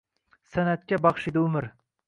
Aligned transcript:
San’atga 0.55 1.01
baxshida 1.07 1.47
umr 1.51 1.71